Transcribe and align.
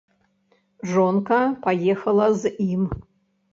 Жонка 0.91 1.39
паехала 1.67 2.27
з 2.41 2.55
ім. 2.71 2.91